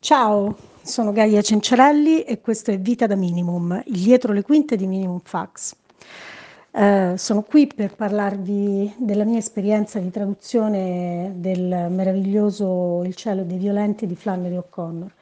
[0.00, 4.86] Ciao, sono Gaia Cencerelli e questo è Vita da Minimum, il dietro le quinte di
[4.86, 5.74] Minimum Fax.
[6.70, 13.58] Eh, sono qui per parlarvi della mia esperienza di traduzione del meraviglioso Il cielo dei
[13.58, 15.12] violenti di Flannery O'Connor.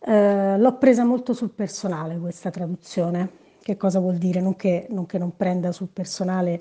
[0.00, 3.30] Eh, l'ho presa molto sul personale questa traduzione.
[3.62, 4.40] Che cosa vuol dire?
[4.40, 6.60] Non che non, che non prenda sul personale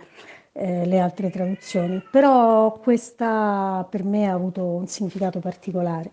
[0.51, 6.11] eh, le altre traduzioni, però questa per me ha avuto un significato particolare.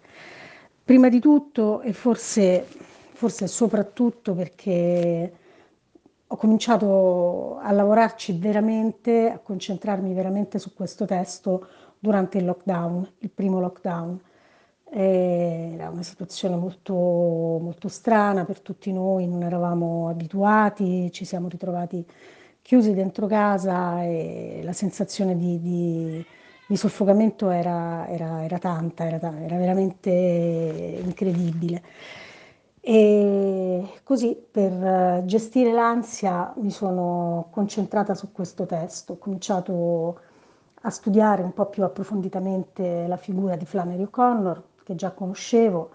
[0.86, 2.64] Prima di tutto e forse,
[3.12, 5.32] forse soprattutto perché
[6.28, 11.66] ho cominciato a lavorarci veramente, a concentrarmi veramente su questo testo
[11.98, 14.20] durante il lockdown, il primo lockdown.
[14.88, 22.06] Era una situazione molto, molto strana per tutti noi, non eravamo abituati, ci siamo ritrovati
[22.62, 26.26] chiusi dentro casa e la sensazione di, di
[26.66, 31.82] di soffocamento era, era, era tanta, era, era, veramente incredibile.
[32.80, 40.20] E così per gestire l'ansia mi sono concentrata su questo testo, ho cominciato
[40.82, 45.90] a studiare un po' più approfonditamente la figura di Flannery O'Connor, che già conoscevo,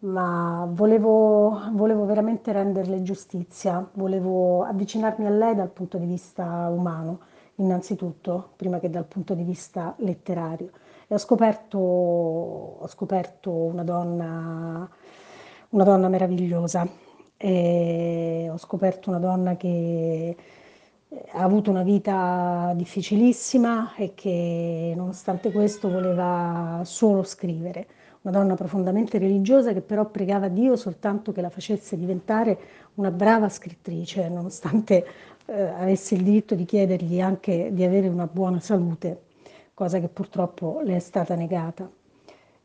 [0.00, 7.20] ma volevo, volevo veramente renderle giustizia, volevo avvicinarmi a lei dal punto di vista umano
[7.56, 10.70] innanzitutto, prima che dal punto di vista letterario.
[11.06, 14.88] E ho scoperto, ho scoperto una, donna,
[15.70, 16.88] una donna meravigliosa,
[17.36, 20.36] e ho scoperto una donna che
[21.32, 27.86] ha avuto una vita difficilissima e che nonostante questo voleva solo scrivere.
[28.22, 32.56] Una donna profondamente religiosa che però pregava Dio soltanto che la facesse diventare
[32.94, 35.04] una brava scrittrice, nonostante
[35.46, 39.22] eh, avesse il diritto di chiedergli anche di avere una buona salute,
[39.74, 41.90] cosa che purtroppo le è stata negata.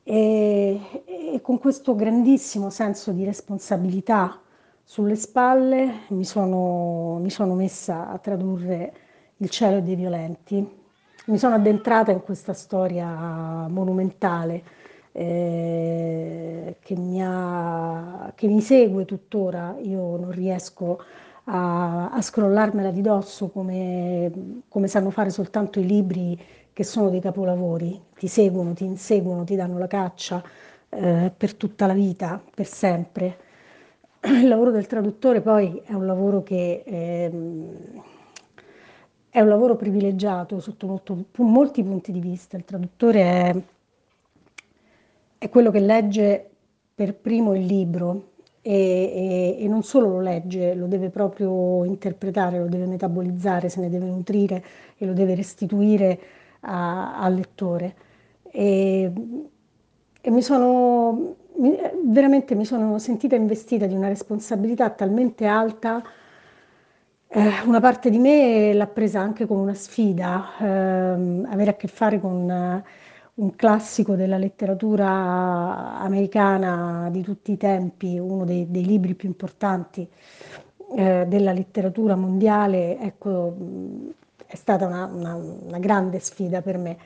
[0.03, 4.39] E, e con questo grandissimo senso di responsabilità
[4.83, 8.93] sulle spalle mi sono, mi sono messa a tradurre
[9.39, 10.65] Il cielo dei violenti.
[11.25, 14.63] Mi sono addentrata in questa storia monumentale
[15.11, 19.75] eh, che, mi ha, che mi segue tuttora.
[19.81, 21.03] Io non riesco a
[21.49, 24.31] a, a scrollarmela di dosso come,
[24.67, 26.39] come sanno fare soltanto i libri
[26.73, 30.43] che sono dei capolavori, ti seguono, ti inseguono, ti danno la caccia
[30.89, 33.37] eh, per tutta la vita, per sempre.
[34.21, 38.03] Il lavoro del traduttore poi è un lavoro che ehm,
[39.29, 42.57] è un lavoro privilegiato sotto molto, molti punti di vista.
[42.57, 43.55] Il traduttore è,
[45.37, 46.49] è quello che legge
[46.93, 48.31] per primo il libro,
[48.67, 53.79] e, e, e, non solo lo legge, lo deve proprio interpretare, lo deve metabolizzare, se
[53.79, 54.61] ne deve nutrire
[54.97, 56.19] e lo deve restituire
[56.61, 57.95] a, al lettore.
[58.43, 59.09] E,
[60.19, 61.35] e mi sono
[62.03, 66.03] veramente mi sono sentita investita di una responsabilità talmente alta.
[67.29, 71.87] Eh, una parte di me l'ha presa anche come una sfida, eh, avere a che
[71.87, 72.83] fare con
[73.37, 80.07] un classico della letteratura americana di tutti i tempi, uno dei, dei libri più importanti
[80.95, 83.55] eh, della letteratura mondiale, ecco,
[84.45, 86.97] è stata una, una, una grande sfida per me.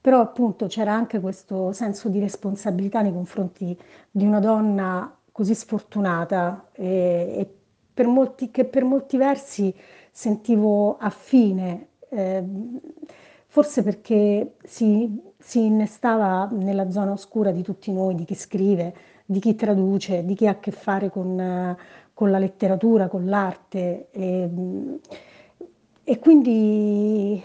[0.00, 3.76] Però appunto c'era anche questo senso di responsabilità nei confronti
[4.10, 7.54] di una donna così sfortunata e, e
[7.92, 9.74] per molti, che per molti versi
[10.10, 12.44] sentivo affine, eh,
[13.54, 18.94] forse perché si si innestava nella zona oscura di tutti noi, di chi scrive,
[19.26, 21.76] di chi traduce, di chi ha a che fare con,
[22.14, 24.08] con la letteratura, con l'arte.
[24.10, 24.48] E,
[26.02, 27.42] e quindi,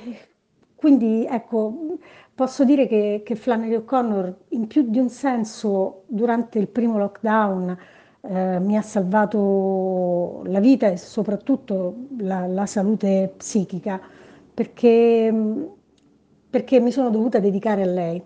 [0.76, 1.98] quindi, ecco,
[2.34, 7.78] posso dire che, che, Flannery O'Connor in più di un senso durante il primo lockdown
[8.22, 14.00] eh, mi ha salvato la vita e soprattutto la, la salute psichica,
[14.54, 15.78] perché
[16.50, 18.22] perché mi sono dovuta dedicare a lei.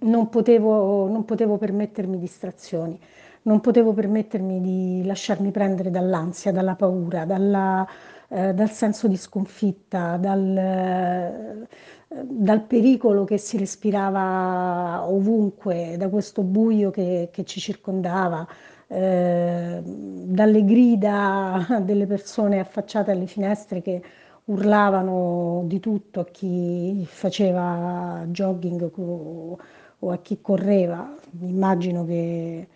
[0.00, 2.98] Non potevo, non potevo permettermi distrazioni,
[3.42, 7.84] non potevo permettermi di lasciarmi prendere dall'ansia, dalla paura, dalla,
[8.28, 11.66] eh, dal senso di sconfitta, dal, eh,
[12.22, 18.46] dal, pericolo che si respirava ovunque, da questo buio che, che ci circondava,
[18.86, 24.02] eh, dalle grida delle persone affacciate alle finestre che
[24.48, 28.90] urlavano di tutto a chi faceva jogging
[30.00, 31.14] o a chi correva.
[31.40, 32.68] Immagino che,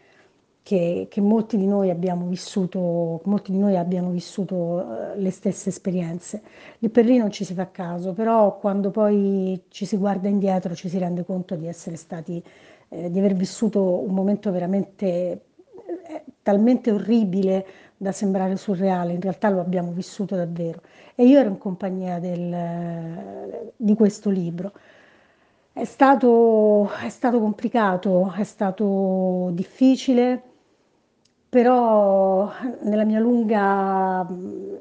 [0.63, 5.71] che, che molti, di noi abbiamo vissuto, molti di noi abbiano vissuto eh, le stesse
[5.71, 6.43] esperienze.
[6.79, 10.75] Lì per lì non ci si fa caso, però quando poi ci si guarda indietro
[10.75, 12.43] ci si rende conto di essere stati
[12.89, 15.07] eh, di aver vissuto un momento veramente
[16.07, 17.67] eh, talmente orribile
[18.03, 20.83] da sembrare surreale, in realtà lo abbiamo vissuto davvero.
[21.15, 24.73] E io ero in compagnia del, di questo libro.
[25.73, 30.43] È stato, è stato complicato, è stato difficile,
[31.49, 32.51] però
[32.83, 34.27] nella mia lunga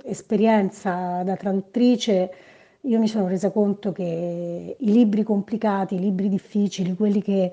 [0.03, 2.33] esperienza da traduttrice
[2.81, 7.51] io mi sono resa conto che i libri complicati, i libri difficili, quelli che,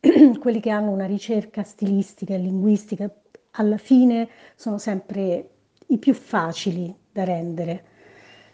[0.40, 3.08] quelli che hanno una ricerca stilistica e linguistica,
[3.56, 5.48] alla fine sono sempre
[5.88, 7.84] i più facili da rendere.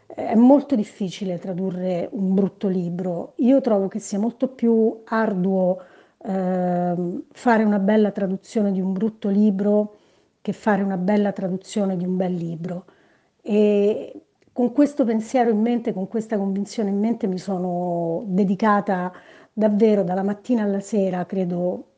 [0.06, 3.34] È molto difficile tradurre un brutto libro.
[3.36, 5.82] Io trovo che sia molto più arduo
[6.18, 6.94] eh,
[7.30, 9.96] fare una bella traduzione di un brutto libro
[10.42, 12.84] che fare una bella traduzione di un bel libro.
[13.40, 19.12] E con questo pensiero in mente, con questa convinzione in mente, mi sono dedicata
[19.52, 21.89] davvero dalla mattina alla sera, credo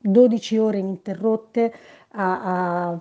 [0.00, 1.72] 12 ore ininterrotte
[2.12, 2.98] a, a,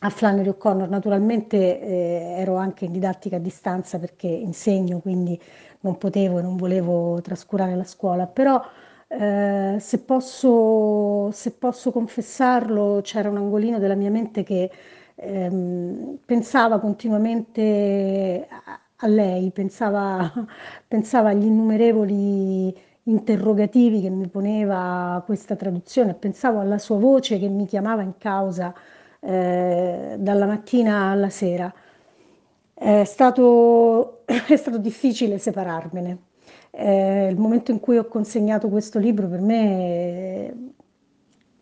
[0.00, 0.88] a Flannery O'Connor.
[0.88, 5.38] Naturalmente eh, ero anche in didattica a distanza perché insegno, quindi
[5.80, 8.60] non potevo e non volevo trascurare la scuola, però
[9.08, 14.70] eh, se, posso, se posso confessarlo, c'era un angolino della mia mente che
[15.14, 20.32] ehm, pensava continuamente a, a lei, pensava,
[20.88, 22.74] pensava agli innumerevoli
[23.04, 28.74] interrogativi che mi poneva questa traduzione, pensavo alla sua voce che mi chiamava in causa
[29.20, 31.72] eh, dalla mattina alla sera.
[32.74, 36.18] È stato, è stato difficile separarmene.
[36.70, 40.72] Eh, il momento in cui ho consegnato questo libro per me,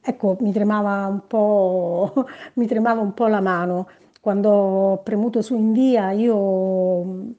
[0.01, 3.89] ecco, mi tremava un po', mi tremava un po' la mano.
[4.21, 7.35] Quando ho premuto su invia, io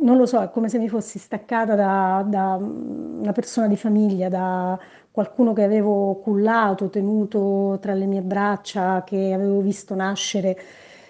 [0.00, 4.28] non lo so, è come se mi fossi staccata da, da una persona di famiglia,
[4.28, 4.78] da
[5.10, 10.58] qualcuno che avevo cullato, tenuto tra le mie braccia, che avevo visto nascere.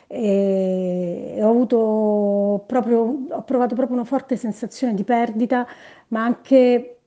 [0.07, 5.67] E ho, avuto proprio, ho provato proprio una forte sensazione di perdita,
[6.09, 6.99] ma anche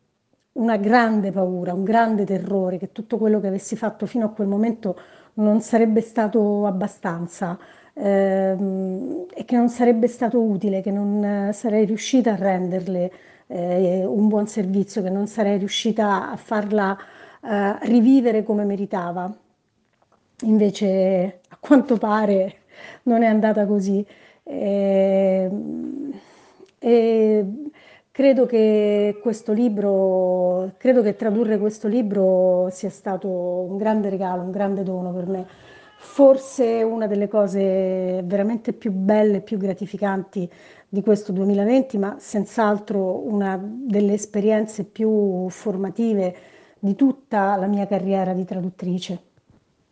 [0.53, 4.47] una grande paura, un grande terrore che tutto quello che avessi fatto fino a quel
[4.47, 4.97] momento
[5.35, 7.57] non sarebbe stato abbastanza
[7.99, 13.11] ehm, e che non sarebbe stato utile, che non sarei riuscita a renderle
[13.47, 16.97] eh, un buon servizio, che non sarei riuscita a farla
[17.43, 19.31] eh, rivivere come meritava.
[20.43, 22.55] Invece a quanto pare
[23.03, 24.05] non è andata così.
[24.43, 26.13] E, ehm,
[26.79, 27.45] e
[28.11, 34.51] credo che questo libro, credo che tradurre questo libro sia stato un grande regalo, un
[34.51, 35.47] grande dono per me.
[36.01, 40.49] Forse una delle cose veramente più belle, e più gratificanti
[40.87, 46.35] di questo 2020, ma senz'altro una delle esperienze più formative
[46.79, 49.28] di tutta la mia carriera di traduttrice.